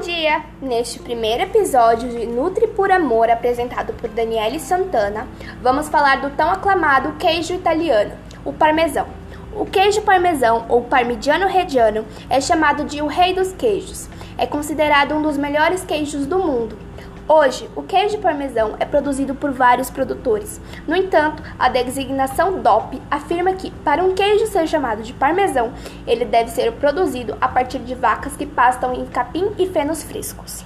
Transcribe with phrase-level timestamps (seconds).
[0.00, 0.42] Bom dia!
[0.62, 5.28] Neste primeiro episódio de Nutri por Amor, apresentado por Daniele Santana,
[5.60, 9.06] vamos falar do tão aclamado queijo italiano, o parmesão.
[9.54, 14.08] O queijo parmesão, ou parmigiano reggiano, é chamado de o rei dos queijos.
[14.38, 16.78] É considerado um dos melhores queijos do mundo.
[17.32, 20.60] Hoje, o queijo parmesão é produzido por vários produtores.
[20.84, 25.72] No entanto, a designação DOP afirma que, para um queijo ser chamado de parmesão,
[26.08, 30.64] ele deve ser produzido a partir de vacas que pastam em capim e fenos frescos.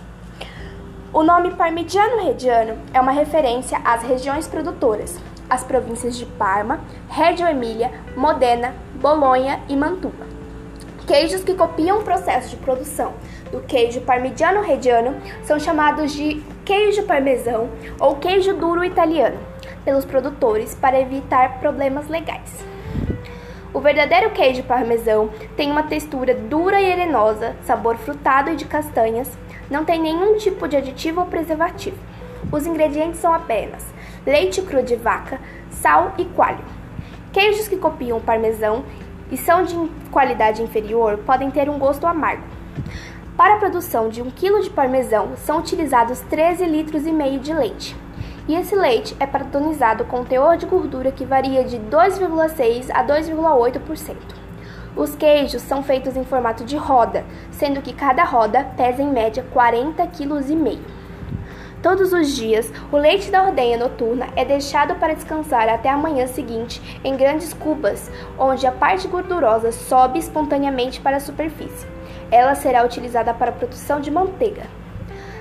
[1.13, 5.19] O nome Parmigiano Reggiano é uma referência às regiões produtoras,
[5.51, 10.33] as províncias de Parma, Reggio Emília, Modena, Bolonha e Mantua.
[11.07, 13.13] Queijos que copiam o processo de produção
[13.55, 17.69] do queijo parmigiano reggiano são chamados de queijo parmesão
[18.01, 19.39] ou queijo duro italiano
[19.85, 22.65] pelos produtores para evitar problemas legais.
[23.73, 29.31] O verdadeiro queijo parmesão tem uma textura dura e arenosa, sabor frutado e de castanhas,
[29.71, 31.97] não tem nenhum tipo de aditivo ou preservativo.
[32.51, 33.87] Os ingredientes são apenas
[34.27, 35.39] leite cru de vaca,
[35.71, 36.65] sal e coalho.
[37.33, 38.85] Queijos que copiam o parmesão
[39.31, 39.77] e são de
[40.11, 42.64] qualidade inferior podem ter um gosto amargo.
[43.37, 47.53] Para a produção de 1 kg de parmesão são utilizados 13 litros e meio de
[47.53, 47.97] leite.
[48.47, 54.17] E esse leite é padronizado com teor de gordura que varia de 2,6 a 2,8%.
[54.95, 59.45] Os queijos são feitos em formato de roda, sendo que cada roda pesa em média
[59.53, 60.81] 40,5 kg.
[61.83, 66.29] Todos os dias, o leite da ordenha noturna é deixado para descansar até a manhã
[66.29, 71.94] seguinte em grandes cubas, onde a parte gordurosa sobe espontaneamente para a superfície.
[72.35, 74.65] Ela será utilizada para a produção de manteiga.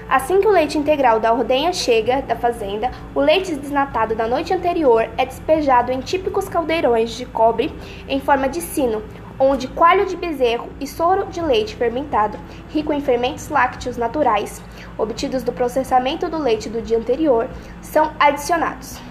[0.08, 4.54] Assim que o leite integral da ordenha chega da fazenda, o leite desnatado da noite
[4.54, 7.74] anterior é despejado em típicos caldeirões de cobre
[8.08, 9.02] em forma de sino,
[9.40, 12.38] onde coalho de bezerro e soro de leite fermentado,
[12.70, 14.62] rico em fermentos lácteos naturais,
[14.96, 17.50] obtidos do processamento do leite do dia anterior,
[17.82, 19.02] são adicionados.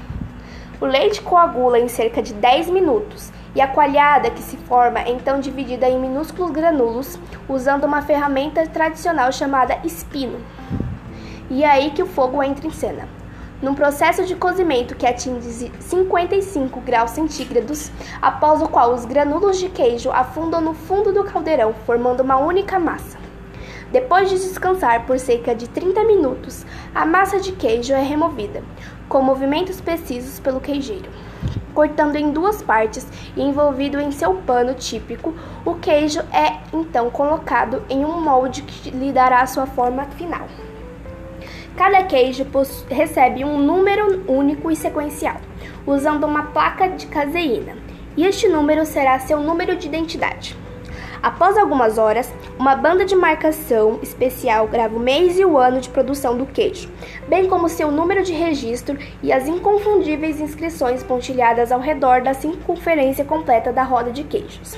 [0.81, 5.11] O leite coagula em cerca de 10 minutos e a coalhada que se forma é
[5.11, 7.19] então dividida em minúsculos granulos
[7.49, 10.41] usando uma ferramenta tradicional chamada espino.
[11.51, 13.09] E é aí que o fogo entra em cena
[13.63, 19.69] num processo de cozimento que atinge 55 graus centígrados, após o qual os granulos de
[19.69, 23.17] queijo afundam no fundo do caldeirão, formando uma única massa.
[23.93, 28.65] Depois de descansar por cerca de 30 minutos, a massa de queijo é removida,
[29.09, 31.11] com movimentos precisos pelo queijeiro.
[31.75, 33.06] Cortando em duas partes
[33.37, 35.34] e envolvido em seu pano típico,
[35.65, 40.47] o queijo é então colocado em um molde que lhe dará sua forma final.
[41.77, 42.47] Cada queijo
[42.88, 45.41] recebe um número único e sequencial,
[45.87, 47.77] usando uma placa de caseína,
[48.16, 50.62] e este número será seu número de identidade.
[51.22, 55.88] Após algumas horas, uma banda de marcação especial grava o mês e o ano de
[55.88, 56.91] produção do queijo,
[57.28, 63.25] bem como seu número de registro e as inconfundíveis inscrições pontilhadas ao redor da circunferência
[63.25, 64.77] completa da roda de queijos.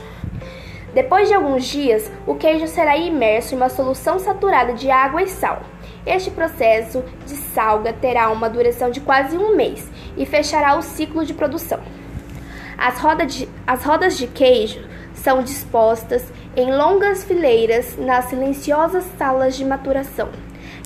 [0.93, 5.29] Depois de alguns dias, o queijo será imerso em uma solução saturada de água e
[5.29, 5.63] sal.
[6.05, 11.25] Este processo de salga terá uma duração de quase um mês e fechará o ciclo
[11.25, 11.81] de produção.
[12.77, 14.93] As, roda de, as rodas de queijo
[15.25, 16.23] são dispostas
[16.55, 20.29] em longas fileiras nas silenciosas salas de maturação.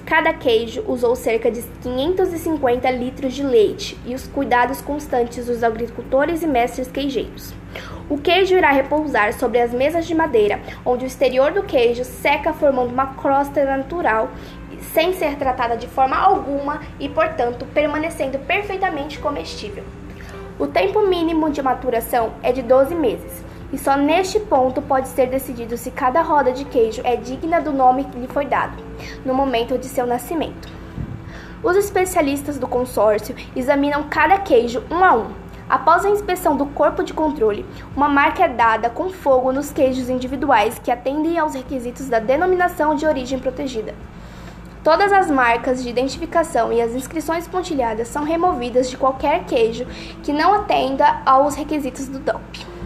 [0.07, 6.45] Cada queijo usou cerca de 550 litros de leite e os cuidados constantes dos agricultores
[6.45, 7.53] e mestres queijeiros.
[8.09, 12.53] O queijo irá repousar sobre as mesas de madeira, onde o exterior do queijo seca
[12.53, 14.31] formando uma crosta natural
[14.93, 19.83] sem ser tratada de forma alguma e, portanto, permanecendo perfeitamente comestível.
[20.61, 25.27] O tempo mínimo de maturação é de 12 meses, e só neste ponto pode ser
[25.27, 28.83] decidido se cada roda de queijo é digna do nome que lhe foi dado,
[29.25, 30.69] no momento de seu nascimento.
[31.63, 35.27] Os especialistas do consórcio examinam cada queijo um a um.
[35.69, 40.09] Após a inspeção do corpo de controle, uma marca é dada com fogo nos queijos
[40.09, 43.95] individuais que atendem aos requisitos da denominação de origem protegida.
[44.83, 49.85] Todas as marcas de identificação e as inscrições pontilhadas são removidas de qualquer queijo
[50.23, 52.78] que não atenda aos requisitos do DOP.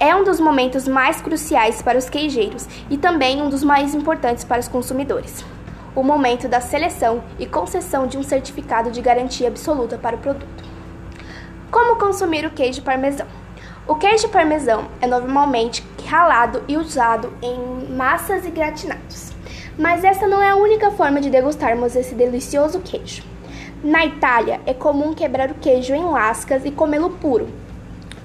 [0.00, 4.44] É um dos momentos mais cruciais para os queijeiros e também um dos mais importantes
[4.44, 5.44] para os consumidores.
[5.92, 10.64] O momento da seleção e concessão de um certificado de garantia absoluta para o produto.
[11.68, 13.26] Como consumir o queijo parmesão?
[13.88, 19.32] O queijo parmesão é normalmente ralado e usado em massas e gratinados.
[19.76, 23.24] Mas essa não é a única forma de degustarmos esse delicioso queijo.
[23.82, 27.48] Na Itália, é comum quebrar o queijo em lascas e comê-lo puro,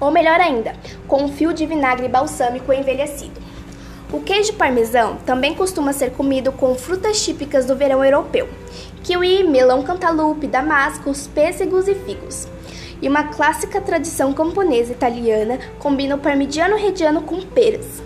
[0.00, 0.74] ou melhor ainda,
[1.06, 3.40] com um fio de vinagre balsâmico envelhecido.
[4.12, 8.48] O queijo parmesão também costuma ser comido com frutas típicas do verão europeu:
[9.02, 12.46] kiwi, melão cantaloupe, damascos, pêssegos e figos.
[13.02, 18.02] E uma clássica tradição camponesa italiana combina o parmigiano reggiano com peras.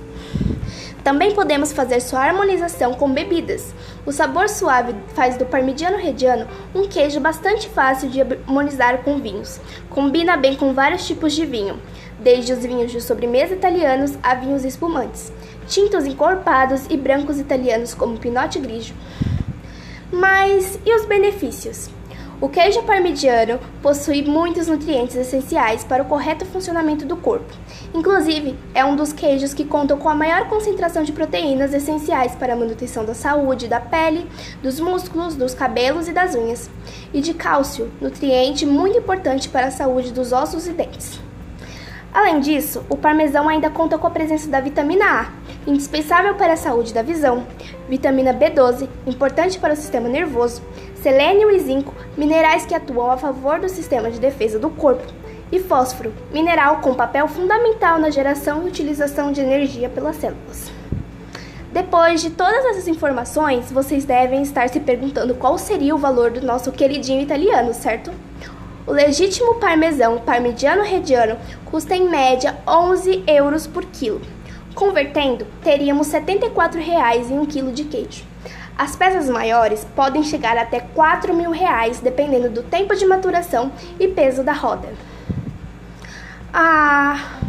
[1.09, 3.73] Também podemos fazer sua harmonização com bebidas.
[4.05, 9.59] O sabor suave faz do parmigiano reggiano um queijo bastante fácil de harmonizar com vinhos.
[9.89, 11.81] Combina bem com vários tipos de vinho,
[12.21, 15.33] desde os vinhos de sobremesa italianos a vinhos espumantes,
[15.67, 18.95] tintos encorpados e brancos italianos como Pinot Grigio.
[20.13, 21.89] Mas e os benefícios?
[22.41, 27.53] O queijo parmigiano possui muitos nutrientes essenciais para o correto funcionamento do corpo.
[27.93, 32.53] Inclusive, é um dos queijos que contam com a maior concentração de proteínas essenciais para
[32.53, 34.25] a manutenção da saúde da pele,
[34.63, 36.71] dos músculos, dos cabelos e das unhas,
[37.13, 41.21] e de cálcio, nutriente muito importante para a saúde dos ossos e dentes.
[42.15, 45.33] Além disso, o parmesão ainda conta com a presença da vitamina A,
[45.67, 47.47] indispensável para a saúde da visão,
[47.89, 50.63] vitamina B12, importante para o sistema nervoso,
[51.03, 55.13] selênio e zinco, minerais que atuam a favor do sistema de defesa do corpo,
[55.51, 60.71] e fósforo, mineral com papel fundamental na geração e utilização de energia pelas células.
[61.73, 66.45] Depois de todas essas informações, vocês devem estar se perguntando qual seria o valor do
[66.45, 68.11] nosso queridinho italiano, certo?
[68.87, 74.23] O legítimo parmesão parmigiano reggiano custa em média 11 euros por quilo.
[74.75, 78.25] Convertendo, teríamos 74 reais em um quilo de queijo.
[78.79, 84.07] As peças maiores podem chegar até 4 mil reais, dependendo do tempo de maturação e
[84.07, 84.89] peso da roda.
[86.55, 87.41] Ah,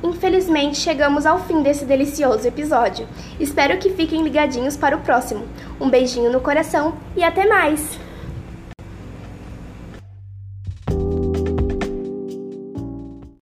[0.00, 3.08] infelizmente chegamos ao fim desse delicioso episódio.
[3.40, 5.44] Espero que fiquem ligadinhos para o próximo.
[5.80, 8.03] Um beijinho no coração e até mais!